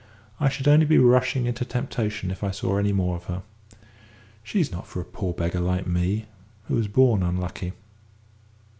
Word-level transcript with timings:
I 0.39 0.49
should 0.49 0.67
only 0.67 0.87
be 0.87 0.97
rushing 0.97 1.45
into 1.45 1.63
temptation 1.63 2.31
if 2.31 2.43
I 2.43 2.49
saw 2.49 2.79
any 2.79 2.91
more 2.91 3.17
of 3.17 3.25
her. 3.25 3.43
She's 4.41 4.71
not 4.71 4.87
for 4.87 4.99
a 4.99 5.05
poor 5.05 5.31
beggar 5.31 5.59
like 5.59 5.85
me, 5.85 6.25
who 6.67 6.73
was 6.73 6.87
born 6.87 7.21
unlucky. 7.21 7.73